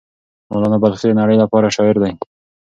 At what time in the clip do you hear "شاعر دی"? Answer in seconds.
1.75-2.13